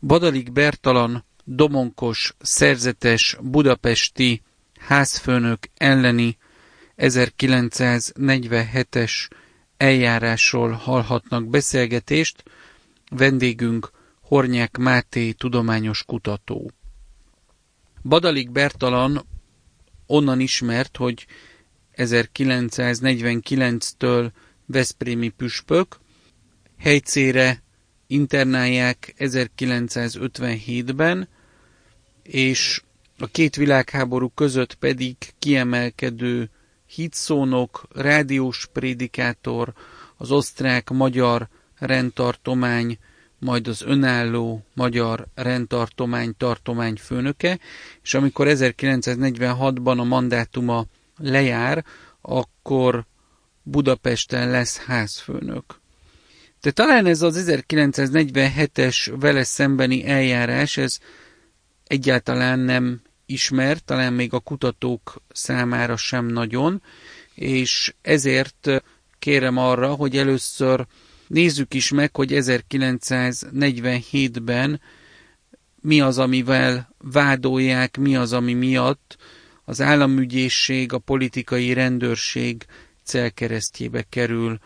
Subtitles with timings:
[0.00, 4.42] Badalik Bertalan Domonkos szerzetes budapesti
[4.78, 6.36] házfőnök elleni
[6.96, 9.28] 1947-es
[9.76, 12.42] eljárásról hallhatnak beszélgetést.
[13.10, 13.90] Vendégünk
[14.20, 16.70] Hornyák Máté tudományos kutató.
[18.02, 19.26] Badalik Bertalan
[20.06, 21.26] onnan ismert, hogy
[21.96, 24.30] 1949-től
[24.66, 25.98] Veszprémi püspök,
[26.78, 27.62] helycére
[28.08, 31.28] internálják 1957-ben,
[32.22, 32.82] és
[33.18, 36.50] a két világháború között pedig kiemelkedő
[36.86, 39.72] hitszónok, rádiós prédikátor,
[40.16, 42.98] az osztrák-magyar rendtartomány,
[43.38, 47.58] majd az önálló magyar rendtartomány tartomány főnöke,
[48.02, 50.84] és amikor 1946-ban a mandátuma
[51.16, 51.84] lejár,
[52.20, 53.04] akkor
[53.62, 55.80] Budapesten lesz házfőnök.
[56.60, 60.98] De talán ez az 1947-es vele szembeni eljárás, ez
[61.86, 66.82] egyáltalán nem ismert, talán még a kutatók számára sem nagyon,
[67.34, 68.82] és ezért
[69.18, 70.86] kérem arra, hogy először
[71.26, 74.80] nézzük is meg, hogy 1947-ben
[75.80, 79.16] mi az, amivel vádolják, mi az, ami miatt
[79.64, 82.64] az államügyészség, a politikai rendőrség
[83.04, 84.58] celkeresztjébe kerül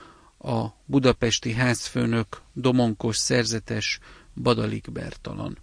[0.42, 3.98] a budapesti házfőnök Domonkos szerzetes
[4.34, 5.58] Badalik Bertalan.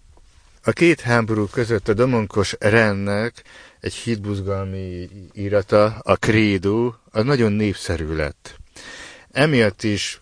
[0.63, 3.44] A két háború között a Domonkos rendnek
[3.80, 8.55] egy hitbuzgalmi írata, a Krédó, az nagyon népszerű lett.
[9.31, 10.22] Emiatt is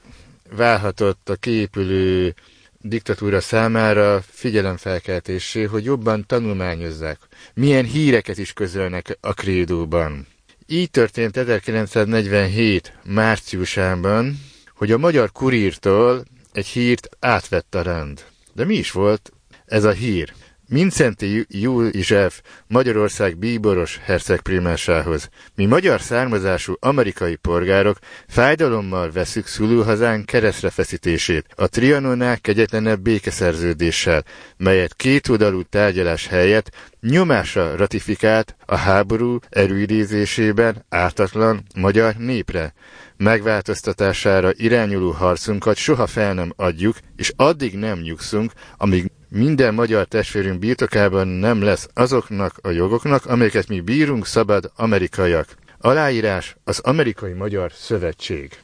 [0.56, 2.36] válhatott a képülő
[2.82, 7.20] diktatúra számára figyelemfelkeltésé, hogy jobban tanulmányozzák,
[7.54, 10.28] milyen híreket is közölnek a krédóban.
[10.68, 12.94] Így történt 1947.
[13.04, 14.40] márciusában,
[14.78, 18.26] hogy a magyar kurírtól egy hírt átvett a rend.
[18.54, 19.32] De mi is volt
[19.66, 20.34] ez a hír?
[20.70, 25.30] Mincenti József Magyarország bíboros herceg primásához.
[25.56, 27.98] Mi magyar származású amerikai polgárok
[28.28, 34.24] fájdalommal veszük szülőhazánk keresztre feszítését, a Trianonnál kegyetlenebb békeszerződéssel,
[34.58, 36.72] melyet kétoldalú tárgyalás helyett
[37.02, 42.74] nyomása ratifikált a háború erőidézésében ártatlan magyar népre.
[43.18, 50.60] Megváltoztatására irányuló harcunkat soha fel nem adjuk, és addig nem nyugszunk, amíg minden magyar testvérünk
[50.60, 55.56] birtokában nem lesz azoknak a jogoknak, amelyeket mi bírunk szabad amerikaiak.
[55.80, 58.60] Aláírás az Amerikai Magyar Szövetség.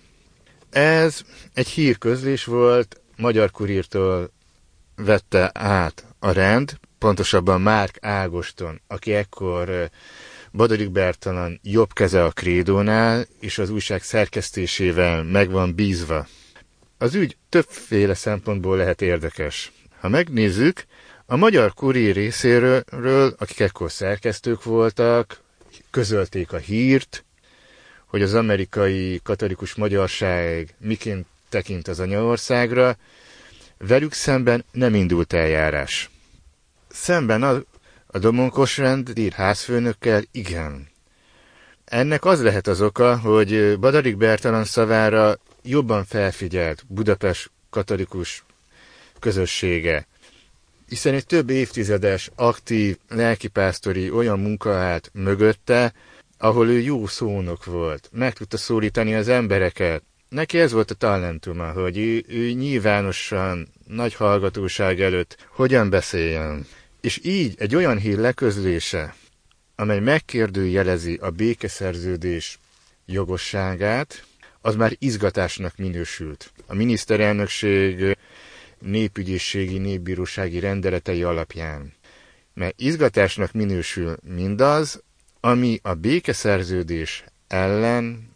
[0.70, 1.22] Ez
[1.54, 4.32] egy hírközlés volt, Magyar Kurírtól
[4.96, 9.90] vette át a rend, pontosabban Márk Ágoston, aki ekkor
[10.52, 16.28] Badorik Bertalan jobb keze a krédónál, és az újság szerkesztésével meg van bízva.
[16.98, 19.72] Az ügy többféle szempontból lehet érdekes.
[20.04, 20.86] Ha megnézzük,
[21.26, 25.42] a magyar kurír részéről, akik ekkor szerkesztők voltak,
[25.92, 27.26] közölték a hírt,
[28.06, 32.98] hogy az amerikai katolikus magyarság miként tekint az anyaországra,
[33.78, 36.10] velük szemben nem indult eljárás.
[36.90, 37.62] Szemben a,
[38.08, 40.88] a Domonkos rend házfőnökkel igen.
[41.86, 48.44] Ennek az lehet az oka, hogy Badarik Bertalan szavára jobban felfigyelt Budapest katolikus
[49.24, 50.08] közössége,
[50.88, 55.94] hiszen egy több évtizedes, aktív, lelkipásztori olyan munka állt mögötte,
[56.38, 60.04] ahol ő jó szónok volt, meg tudta szólítani az embereket.
[60.30, 66.66] Neki ez volt a talentuma, hogy ő, ő nyilvánosan, nagy hallgatóság előtt hogyan beszéljen.
[67.02, 69.16] És így egy olyan hír leközlése,
[69.76, 72.60] amely megkérdőjelezi a békeszerződés
[73.06, 74.24] jogosságát,
[74.62, 76.52] az már izgatásnak minősült.
[76.68, 78.18] A miniszterelnökség
[78.84, 81.94] népügyészségi népbírósági rendeletei alapján.
[82.54, 85.04] Mert izgatásnak minősül mindaz,
[85.40, 88.30] ami a békeszerződés ellen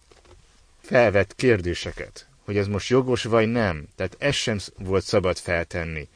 [0.82, 3.88] felvett kérdéseket, hogy ez most jogos vagy nem.
[3.96, 6.08] Tehát ez sem volt szabad feltenni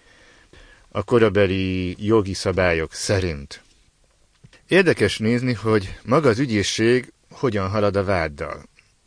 [0.92, 3.62] a korabeli jogi szabályok szerint.
[4.68, 8.64] Érdekes nézni, hogy maga az ügyészség hogyan halad a váddal,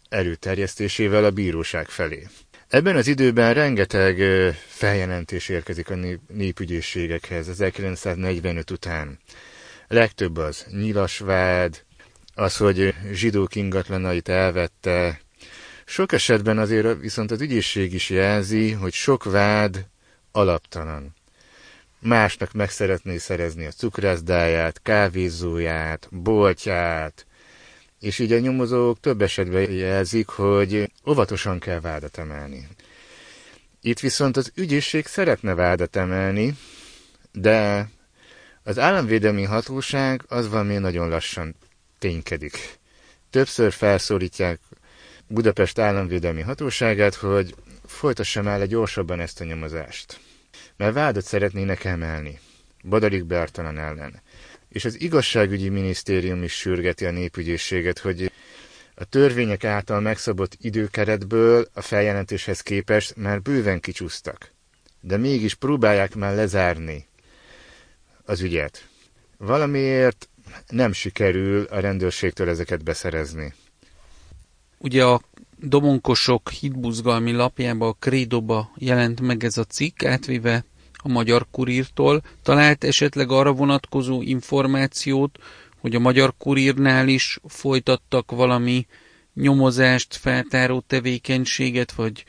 [0.09, 2.27] erőterjesztésével a bíróság felé.
[2.75, 4.19] Ebben az időben rengeteg
[4.67, 5.97] feljelentés érkezik a
[6.29, 9.19] népügyészségekhez 1945 után.
[9.89, 11.85] Legtöbb az nyilasvád,
[12.35, 15.21] az, hogy zsidók ingatlanait elvette.
[15.85, 19.87] Sok esetben azért viszont az ügyészség is jelzi, hogy sok vád
[20.33, 21.15] alaptalan.
[22.01, 27.27] Másnak meg szeretné szerezni a cukrászdáját, kávézóját, boltját,
[28.05, 32.69] és így a nyomozók több esetben jelzik, hogy óvatosan kell vádat emelni.
[33.81, 36.55] Itt viszont az ügyészség szeretne vádat emelni,
[37.33, 37.89] de
[38.63, 41.55] az államvédelmi hatóság az valami nagyon lassan
[41.99, 42.79] ténykedik.
[43.31, 44.61] Többször felszólítják
[45.27, 47.55] Budapest államvédelmi hatóságát, hogy
[47.87, 50.21] folytassa már le gyorsabban ezt a nyomozást.
[50.77, 52.39] Mert vádat szeretnének emelni.
[52.89, 54.23] Badarik Bertalan ellen.
[54.75, 58.33] És az igazságügyi minisztérium is sürgeti a népügyészséget, hogy
[58.95, 64.53] a törvények által megszabott időkeretből a feljelentéshez képest már bőven kicsúsztak.
[65.01, 67.07] De mégis próbálják már lezárni
[68.25, 68.89] az ügyet.
[69.37, 70.29] Valamiért
[70.69, 73.55] nem sikerül a rendőrségtől ezeket beszerezni.
[74.79, 75.21] Ugye a
[75.59, 80.65] Domonkosok hitbuzgalmi lapjában, a Krédoba jelent meg ez a cikk, átvéve
[81.05, 82.23] a Magyar Kurírtól.
[82.43, 85.39] Talált esetleg arra vonatkozó információt,
[85.81, 88.87] hogy a Magyar Kurírnál is folytattak valami
[89.35, 92.25] nyomozást, feltáró tevékenységet, vagy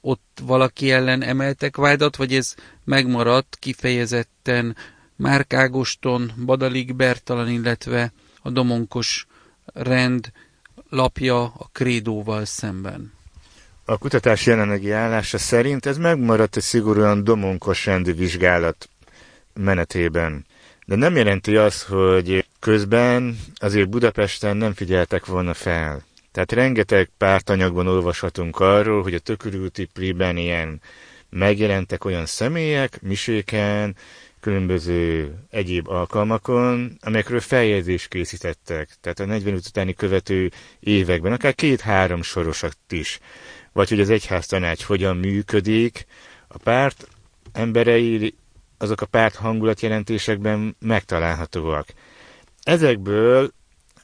[0.00, 4.76] ott valaki ellen emeltek vádat, vagy ez megmaradt kifejezetten
[5.16, 8.12] Márk Ágoston, Badalik Bertalan, illetve
[8.42, 9.26] a Domonkos
[9.64, 10.32] rend
[10.88, 13.15] lapja a krédóval szemben.
[13.88, 18.88] A kutatás jelenlegi állása szerint ez megmaradt egy szigorúan domonkos rendi vizsgálat
[19.54, 20.46] menetében.
[20.86, 26.04] De nem jelenti azt, hogy közben azért Budapesten nem figyeltek volna fel.
[26.32, 30.80] Tehát rengeteg pártanyagban olvashatunk arról, hogy a tökörülti pliben ilyen
[31.30, 33.96] megjelentek olyan személyek, miséken,
[34.40, 40.50] különböző egyéb alkalmakon, amelyekről feljegyzést készítettek, tehát a 45 utáni követő
[40.80, 43.18] években, akár két-három sorosat is,
[43.76, 46.06] vagy hogy az egyház tanács hogyan működik,
[46.48, 47.08] a párt
[47.52, 48.34] emberei,
[48.78, 51.88] azok a párt hangulatjelentésekben megtalálhatóak.
[52.62, 53.52] Ezekből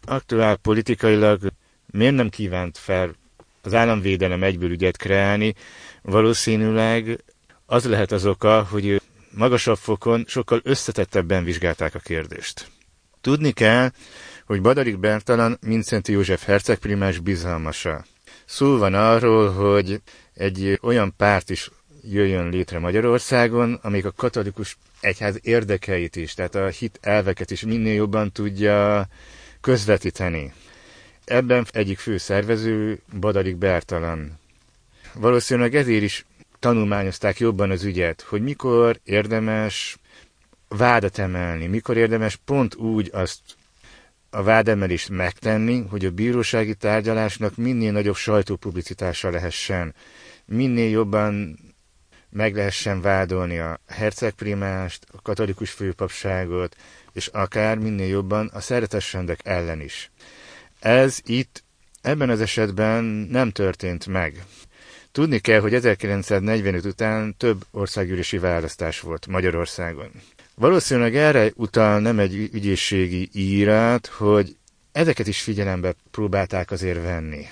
[0.05, 1.41] aktuál politikailag
[1.87, 3.15] miért nem kívánt fel
[3.63, 5.55] az államvédelem egyből ügyet kreálni,
[6.03, 7.25] valószínűleg
[7.67, 12.71] az lehet az oka, hogy magasabb fokon sokkal összetettebben vizsgálták a kérdést.
[13.21, 13.91] Tudni kell,
[14.47, 18.05] hogy Badarik Bertalan Mincenti József hercegprimás bizalmasa.
[18.45, 20.01] Szó van arról, hogy
[20.35, 21.71] egy olyan párt is
[22.03, 27.95] jöjjön létre Magyarországon, amelyik a katolikus egyház érdekeit is, tehát a hit elveket is minél
[27.95, 29.07] jobban tudja
[29.61, 30.53] közvetíteni.
[31.25, 34.39] Ebben egyik fő szervező Badarik Bertalan.
[35.15, 36.25] Valószínűleg ezért is
[36.59, 39.97] tanulmányozták jobban az ügyet, hogy mikor érdemes
[40.69, 43.41] vádat emelni, mikor érdemes pont úgy azt
[44.35, 49.95] a vádemelést megtenni, hogy a bírósági tárgyalásnak minél nagyobb sajtópublicitása lehessen,
[50.45, 51.59] minél jobban
[52.31, 56.77] meg lehessen vádolni a hercegprimást, a katolikus főpapságot,
[57.13, 60.11] és akár minél jobban a szeretesrendek ellen is.
[60.81, 61.65] Ez itt
[62.03, 64.45] ebben az esetben nem történt meg.
[65.13, 70.11] Tudni kell, hogy 1945 után több országgyűlési választás volt Magyarországon.
[70.55, 74.57] Valószínűleg erre utal nem egy ügyészségi írát, hogy
[74.93, 77.47] ezeket is figyelembe próbálták azért venni.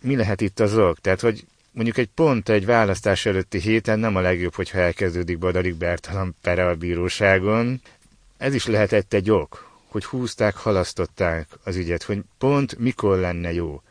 [0.00, 0.98] Mi lehet itt az ok?
[0.98, 5.74] Tehát, hogy mondjuk egy pont egy választás előtti héten nem a legjobb, hogyha elkezdődik Badarik
[5.74, 7.80] Bertalan pere a bíróságon.
[8.36, 13.82] Ez is lehetett egy ok, hogy húzták, halasztották az ügyet, hogy pont mikor lenne jó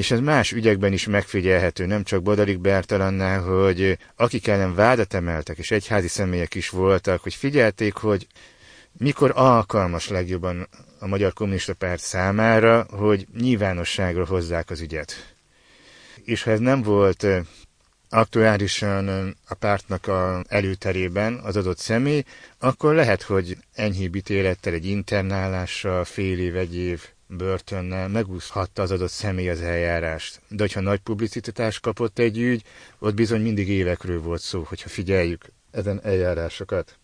[0.00, 5.58] és ez más ügyekben is megfigyelhető, nem csak Bodarik Bertalannál, hogy akik ellen vádat emeltek,
[5.58, 8.26] és egyházi személyek is voltak, hogy figyelték, hogy
[8.92, 15.34] mikor alkalmas legjobban a Magyar Kommunista Párt számára, hogy nyilvánosságra hozzák az ügyet.
[16.24, 17.26] És ha ez nem volt
[18.08, 19.08] aktuálisan
[19.48, 22.24] a pártnak a előterében az adott személy,
[22.58, 29.10] akkor lehet, hogy enyhébb ítélettel, egy internálással, fél év, egy év börtönnel megúszhatta az adott
[29.10, 30.40] személy az eljárást.
[30.48, 32.62] De hogyha nagy publicitást kapott egy ügy,
[32.98, 36.98] ott bizony mindig évekről volt szó, hogyha figyeljük ezen eljárásokat.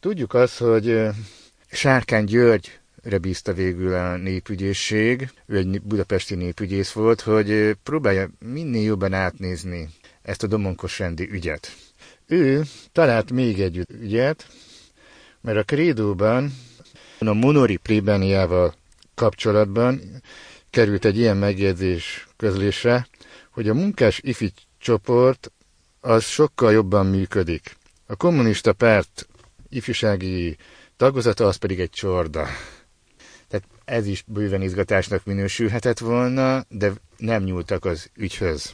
[0.00, 1.08] Tudjuk azt, hogy
[1.70, 9.12] Sárkány Györgyre bízta végül a népügyészség, ő egy budapesti népügyész volt, hogy próbálja minél jobban
[9.12, 9.88] átnézni
[10.22, 11.76] ezt a domonkos rendi ügyet.
[12.26, 14.46] Ő talált még egy ügyet,
[15.40, 16.54] mert a krédóban
[17.18, 18.74] a Monori plébániával
[19.20, 20.00] kapcsolatban
[20.70, 23.06] került egy ilyen megjegyzés közlésre,
[23.50, 25.52] hogy a munkás ifi csoport
[26.00, 27.76] az sokkal jobban működik.
[28.06, 29.28] A kommunista párt
[29.68, 30.56] ifjúsági
[30.96, 32.46] tagozata az pedig egy csorda.
[33.48, 38.72] Tehát ez is bőven izgatásnak minősülhetett volna, de nem nyúltak az ügyhöz.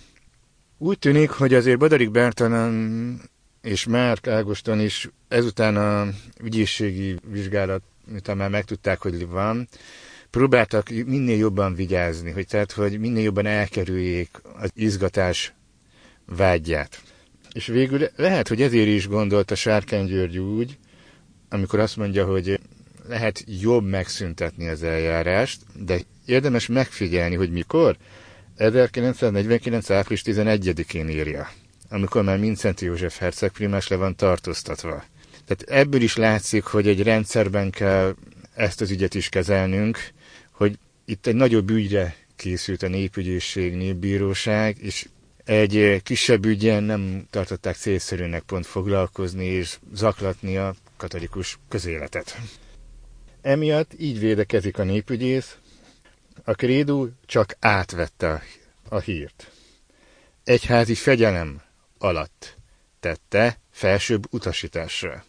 [0.78, 3.20] Úgy tűnik, hogy azért Badarik Bertalan
[3.62, 6.08] és Márk Ágoston is ezután a
[6.42, 9.68] ügyészségi vizsgálat, miután már megtudták, hogy van,
[10.30, 15.54] próbáltak minél jobban vigyázni, hogy tehát, hogy minél jobban elkerüljék az izgatás
[16.26, 17.02] vágyját.
[17.52, 20.78] És végül lehet, hogy ezért is gondolta Sárkány György úgy,
[21.48, 22.60] amikor azt mondja, hogy
[23.08, 27.96] lehet jobb megszüntetni az eljárást, de érdemes megfigyelni, hogy mikor.
[28.56, 29.90] 1949.
[29.90, 31.50] április 11-én írja,
[31.88, 35.04] amikor már Mincent József hercegprimás le van tartóztatva.
[35.46, 38.14] Tehát ebből is látszik, hogy egy rendszerben kell
[38.54, 39.98] ezt az ügyet is kezelnünk,
[41.06, 45.08] itt egy nagyobb ügyre készült a népügyészség, népbíróság, és
[45.44, 52.40] egy kisebb ügyen nem tartották célszerűnek pont foglalkozni és zaklatni a katolikus közéletet.
[53.42, 55.56] Emiatt így védekezik a népügyész,
[56.44, 58.42] a krédú csak átvette
[58.88, 59.50] a hírt.
[60.44, 61.62] Egyházi fegyelem
[61.98, 62.56] alatt
[63.00, 65.24] tette felsőbb utasításra.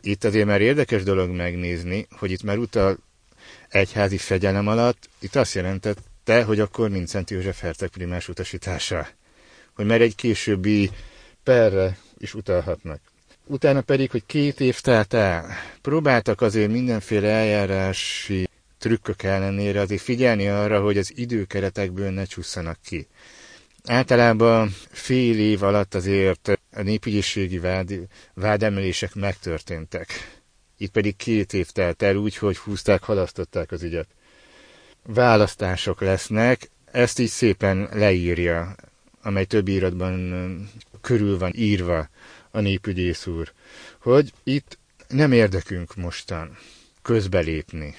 [0.00, 2.98] Itt azért már érdekes dolog megnézni, hogy itt már utal
[3.68, 9.08] egyházi fegyelem alatt, itt azt jelentette, hogy akkor nincs Szent József herceg primás utasítása.
[9.74, 10.90] Hogy már egy későbbi
[11.42, 13.00] perre is utalhatnak.
[13.46, 15.46] Utána pedig, hogy két év telt el.
[15.82, 18.48] Próbáltak azért mindenféle eljárási
[18.78, 23.06] trükkök ellenére azért figyelni arra, hogy az időkeretekből ne csusszanak ki.
[23.84, 27.94] Általában fél év alatt azért a népügyészségi vád,
[28.34, 30.35] vádemelések megtörténtek.
[30.78, 34.08] Itt pedig két év telt el úgy, hogy húzták, halasztották az ügyet.
[35.02, 38.74] Választások lesznek, ezt így szépen leírja,
[39.22, 42.08] amely több íratban körül van írva
[42.50, 43.52] a népügyész úr,
[44.00, 44.78] hogy itt
[45.08, 46.56] nem érdekünk mostan
[47.02, 47.94] közbelépni.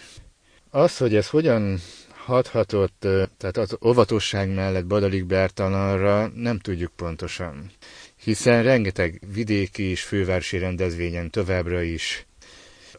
[0.69, 1.79] Az, hogy ez hogyan
[2.25, 2.99] hathatott,
[3.37, 7.71] tehát az óvatosság mellett Badalik Bertalanra nem tudjuk pontosan,
[8.15, 12.26] hiszen rengeteg vidéki és fővárosi rendezvényen továbbra is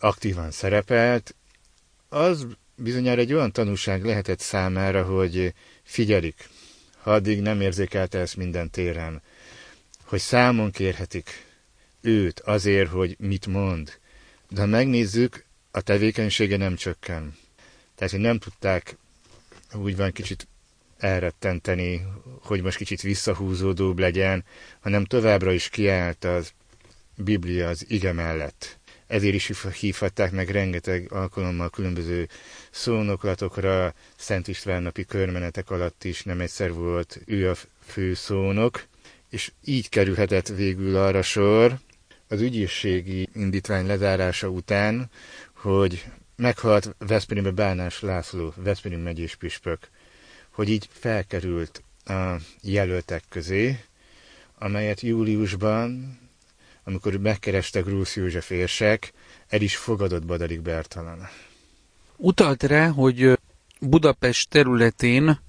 [0.01, 1.35] aktívan szerepelt,
[2.09, 6.49] az bizonyára egy olyan tanúság lehetett számára, hogy figyelik,
[6.99, 9.23] ha addig nem érzékelte ezt minden téren,
[10.05, 11.47] hogy számon kérhetik
[12.01, 13.99] őt azért, hogy mit mond.
[14.49, 17.37] De ha megnézzük, a tevékenysége nem csökken.
[17.95, 18.97] Tehát, hogy nem tudták
[19.75, 20.49] úgy van kicsit
[20.99, 22.07] elrettenteni,
[22.43, 24.45] hogy most kicsit visszahúzódóbb legyen,
[24.81, 26.53] hanem továbbra is kiállt az
[27.17, 28.79] Biblia az ige mellett.
[29.09, 32.29] Ezért is hívhatták meg rengeteg alkalommal különböző
[32.71, 37.55] szónoklatokra, Szent István napi körmenetek alatt is nem egyszer volt ő a
[37.87, 38.87] fő szónok,
[39.31, 41.79] és így kerülhetett végül arra sor,
[42.29, 45.11] az ügyészségi indítvány lezárása után,
[45.53, 46.05] hogy
[46.37, 49.89] meghalt Veszprémbe Bánás László, Veszprém megyés püspök,
[50.51, 53.79] hogy így felkerült a jelöltek közé,
[54.59, 56.19] amelyet júliusban,
[56.89, 59.13] amikor megkerestek Rúsz József érsek,
[59.49, 61.29] el is fogadott Badarik Bertalan.
[62.17, 63.39] Utalt rá, hogy
[63.81, 65.41] Budapest területén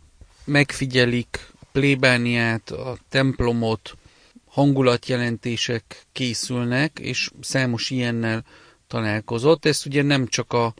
[0.46, 3.98] megfigyelik plébániát, a templomot,
[4.46, 8.44] hangulatjelentések készülnek, és számos ilyennel
[8.88, 9.66] találkozott.
[9.66, 10.74] Ez ugye nem csak a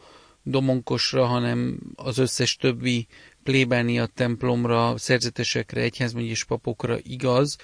[0.44, 3.08] domonkosra, hanem az összes többi
[3.44, 7.58] plébánia templomra, szerzetesekre, egyházmegyés papokra igaz.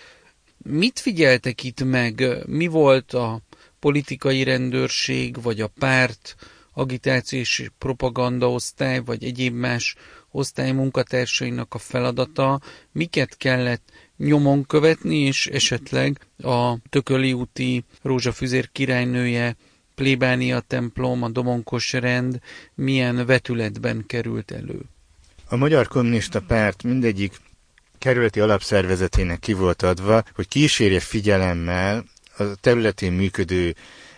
[0.58, 2.26] Mit figyeltek itt meg?
[2.46, 3.42] Mi volt a
[3.80, 6.36] politikai rendőrség, vagy a párt,
[6.74, 9.96] agitációs propaganda osztály, vagy egyéb más
[10.32, 12.62] osztály munkatársainak a feladata?
[12.92, 19.56] Miket kellett nyomon követni, és esetleg a Tököli úti Rózsafüzér királynője
[19.96, 22.40] plébánia templom, a domonkos rend
[22.76, 24.80] milyen vetületben került elő?
[25.50, 27.34] A Magyar Kommunista Párt mindegyik
[28.06, 32.06] kerületi alapszervezetének ki volt adva, hogy kísérje figyelemmel
[32.38, 33.76] a területén működő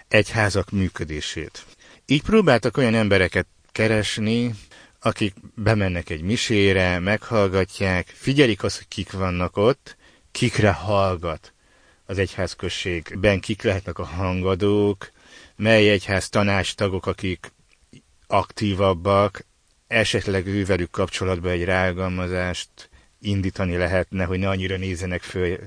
[0.08, 1.66] egyházak működését.
[2.06, 4.54] Így próbáltak olyan embereket keresni,
[5.00, 9.98] akik bemennek egy misére, meghallgatják, figyelik azt, hogy kik vannak ott,
[10.32, 11.54] kikre hallgat
[12.06, 15.12] az egyházközségben, kik lehetnek a hangadók,
[15.56, 17.52] mely egyház tanástagok, akik
[18.28, 19.46] aktívabbak,
[19.88, 22.90] esetleg ővelük kapcsolatban egy rágalmazást
[23.22, 25.58] indítani lehetne, hogy ne annyira nézzenek föl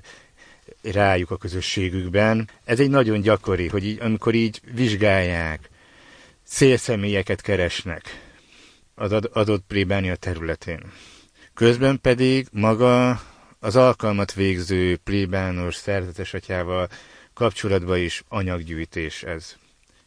[0.83, 2.49] rájuk a közösségükben.
[2.65, 5.69] Ez egy nagyon gyakori, hogy így, amikor így vizsgálják,
[6.47, 8.29] célszemélyeket keresnek
[8.95, 10.81] az adott plébánia területén.
[11.55, 13.23] Közben pedig maga
[13.59, 16.89] az alkalmat végző plébános szerzetes atyával
[17.35, 19.57] kapcsolatban is anyaggyűjtés ez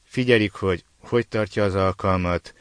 [0.04, 2.54] figyelik, hogy hogy tartja az alkalmat,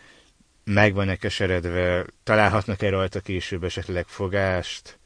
[0.64, 4.98] meg van-e keseredve, találhatnak-e rajta később esetleg fogást,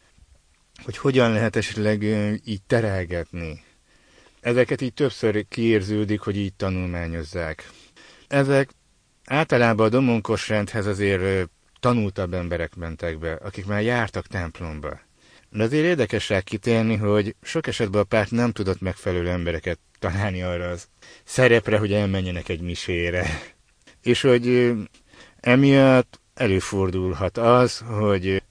[0.85, 2.03] hogy hogyan lehet esetleg
[2.45, 3.65] így terelgetni.
[4.41, 7.71] Ezeket így többször kiérződik, hogy így tanulmányozzák.
[8.29, 8.71] Ezek
[9.25, 15.01] általában a domonkos rendhez azért tanultabb emberek mentek be, akik már jártak templomba.
[15.51, 20.43] De azért érdekes rá kitérni, hogy sok esetben a párt nem tudott megfelelő embereket találni
[20.43, 20.89] arra az
[21.25, 23.27] szerepre, hogy elmenjenek egy misére.
[24.03, 24.73] És hogy
[25.47, 28.43] emiatt előfordulhat az, hogy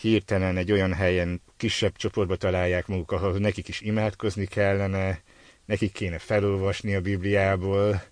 [0.00, 5.20] hirtelen egy olyan helyen kisebb csoportba találják magukat, ahol nekik is imádkozni kellene,
[5.64, 8.02] nekik kéne felolvasni a Bibliából,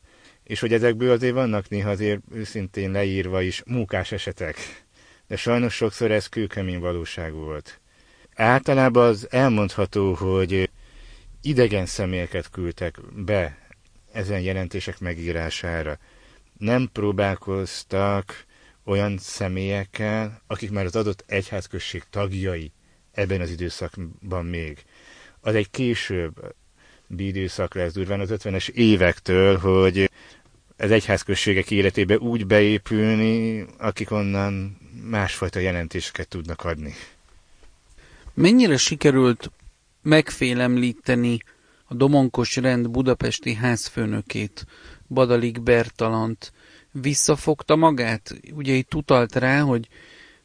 [0.44, 4.56] és hogy ezekből azért vannak néha azért őszintén leírva is munkás esetek.
[5.26, 7.80] De sajnos sokszor ez kőkemény valóság volt.
[8.34, 10.70] Általában az elmondható, hogy
[11.42, 13.58] idegen személyeket küldtek be
[14.12, 15.98] ezen jelentések megírására.
[16.58, 18.44] Nem próbálkoztak
[18.84, 22.72] olyan személyekkel, akik már az adott egyházközség tagjai
[23.12, 24.84] ebben az időszakban még.
[25.40, 26.54] Az egy később
[27.16, 30.10] időszak lesz durván az 50-es évektől, hogy
[30.76, 36.94] az egyházközségek életébe úgy beépülni, akik onnan másfajta jelentéseket tudnak adni.
[38.34, 39.50] Mennyire sikerült
[40.02, 41.38] megfélemlíteni
[41.84, 44.66] a Domonkos rend budapesti házfőnökét,
[45.08, 46.52] Badalik Bertalant,
[46.92, 48.40] visszafogta magát?
[48.52, 49.88] Ugye itt utalt rá, hogy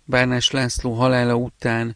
[0.04, 1.96] Bárnás László halála után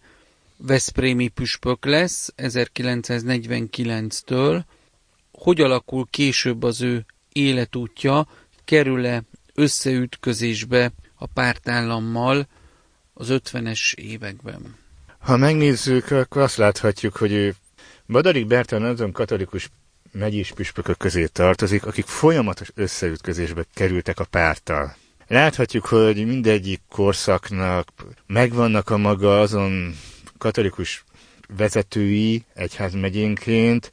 [0.57, 4.61] Veszprémi püspök lesz 1949-től.
[5.31, 8.27] Hogy alakul később az ő életútja,
[8.65, 12.47] kerül-e összeütközésbe a pártállammal
[13.13, 14.75] az 50-es években?
[15.19, 17.55] Ha megnézzük, akkor azt láthatjuk, hogy ő
[18.07, 19.69] Badarik Bertalan azon katolikus
[20.15, 24.95] megyés püspökök közé tartozik, akik folyamatos összeütközésbe kerültek a párttal.
[25.27, 27.91] Láthatjuk, hogy mindegyik korszaknak
[28.27, 29.95] megvannak a maga azon
[30.37, 31.03] katolikus
[31.57, 33.91] vezetői egyházmegyénként,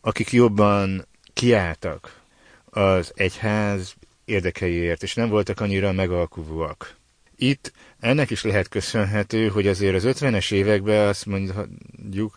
[0.00, 2.20] akik jobban kiálltak
[2.64, 3.94] az egyház
[4.24, 6.96] érdekeiért, és nem voltak annyira megalkuvóak.
[7.36, 12.36] Itt ennek is lehet köszönhető, hogy azért az 50-es években azt mondjuk,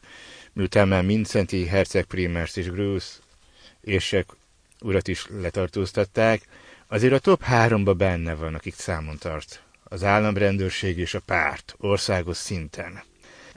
[0.60, 3.22] miután Mincenti herceg primers és Grúz
[3.82, 4.26] érsek
[4.82, 6.42] urat is letartóztatták,
[6.88, 9.64] azért a top háromba benne van, akik számon tart.
[9.84, 13.04] Az államrendőrség és a párt, országos szinten.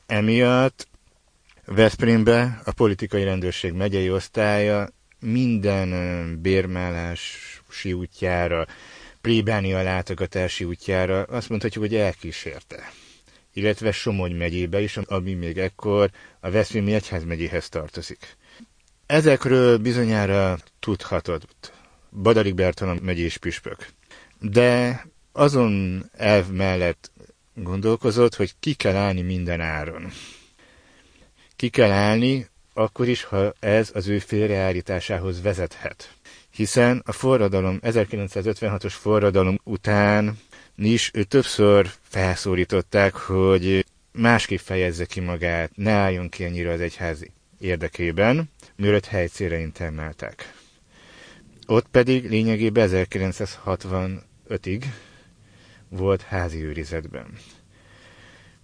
[0.07, 0.89] Emiatt
[1.65, 4.89] Veszprémbe a politikai rendőrség megyei osztálya
[5.21, 8.67] minden bérmálási útjára,
[9.21, 12.93] plébánia látogatási útjára azt mondhatjuk, hogy elkísérte.
[13.53, 16.11] Illetve Somogy megyébe is, ami még ekkor
[16.41, 18.37] a Veszprémi Egyházmegyéhez tartozik.
[19.07, 21.73] Ezekről bizonyára tudhatott
[22.23, 23.87] Badarik Bertalan megyés püspök.
[24.41, 25.01] De
[25.33, 27.11] azon elv mellett
[27.55, 30.13] gondolkozott, hogy ki kell állni minden áron.
[31.57, 36.13] Ki kell állni, akkor is, ha ez az ő félreállításához vezethet.
[36.51, 40.39] Hiszen a forradalom, 1956-os forradalom után
[40.77, 48.51] is többször felszólították, hogy másképp fejezze ki magát, ne álljon ki annyira az egyházi érdekében,
[48.77, 50.55] mielőtt helycére internálták.
[51.67, 54.85] Ott pedig lényegében 1965-ig
[55.89, 57.27] volt házi őrizetben.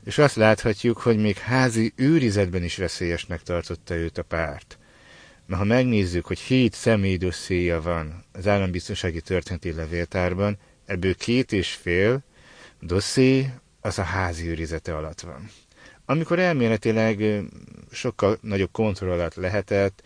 [0.04, 4.78] És azt láthatjuk, hogy még házi őrizetben is veszélyesnek tartotta őt a párt.
[5.46, 11.72] Mert ha megnézzük, hogy hét személy dosszéja van az állambiztonsági történeti levéltárban, ebből két és
[11.72, 12.20] fél
[12.80, 15.50] dosszé az a házi őrizete alatt van.
[16.04, 17.42] Amikor elméletileg
[17.90, 20.02] sokkal nagyobb kontrollat lehetett,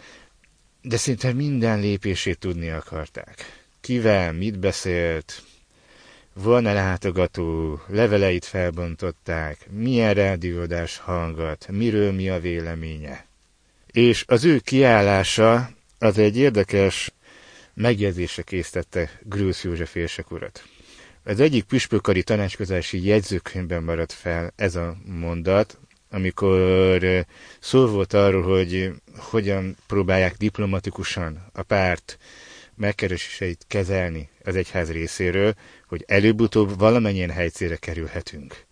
[0.83, 3.63] de szinte minden lépését tudni akarták.
[3.81, 5.43] Kivel, mit beszélt,
[6.33, 13.27] volna látogató, leveleit felbontották, milyen rádiódás hangat, miről mi a véleménye.
[13.87, 17.13] És az ő kiállása az egy érdekes
[17.75, 20.65] megjegyzése késztette Grősz József érsek urat.
[21.25, 25.79] Az egyik püspökari tanácskozási jegyzőkönyvben maradt fel ez a mondat,
[26.11, 27.27] amikor
[27.61, 32.19] szó volt arról, hogy hogyan próbálják diplomatikusan a párt
[32.75, 35.55] megkereséseit kezelni az egyház részéről,
[35.87, 38.65] hogy előbb-utóbb valamennyien helycére kerülhetünk.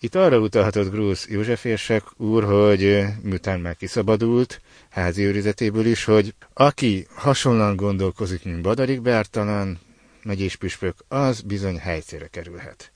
[0.00, 6.34] Itt arra utalhatott Grúz József érsek úr, hogy miután már kiszabadult házi őrizetéből is, hogy
[6.52, 9.78] aki hasonlóan gondolkozik, mint Badarik Bertalan,
[10.26, 12.92] megyés püspök, az bizony helycére kerülhet.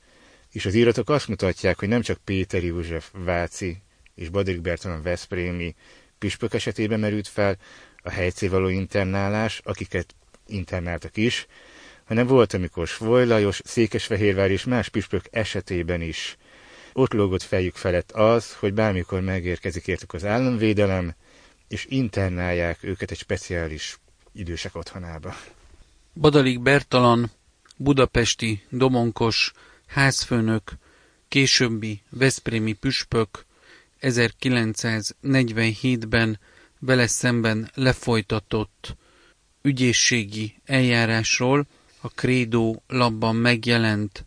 [0.53, 3.83] És az íratok azt mutatják, hogy nem csak Péter József Váci
[4.15, 5.75] és Badarik Bertalan Veszprémi
[6.19, 7.57] püspök esetében merült fel
[8.03, 10.15] a helycé való internálás, akiket
[10.47, 11.47] internáltak is,
[12.05, 16.37] hanem volt, amikor Svoly Lajos, Székesfehérvár és más püspök esetében is
[16.93, 21.15] ott lógott fejük felett az, hogy bármikor megérkezik értük az államvédelem,
[21.69, 23.99] és internálják őket egy speciális
[24.33, 25.37] idősek otthonába.
[26.21, 27.31] Badalik Bertalan,
[27.77, 29.53] budapesti domonkos,
[29.87, 30.73] házfőnök,
[31.29, 33.47] későbbi Veszprémi püspök
[34.01, 36.39] 1947-ben
[36.79, 38.97] vele szemben lefolytatott
[39.63, 41.67] ügyészségi eljárásról,
[42.01, 44.27] a Krédó labban megjelent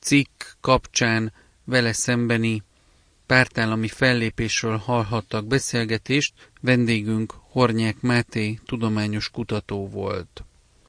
[0.00, 1.32] cikk kapcsán
[1.64, 2.62] vele szembeni
[3.26, 10.44] pártállami fellépésről hallhattak beszélgetést, vendégünk Hornyák Máté tudományos kutató volt.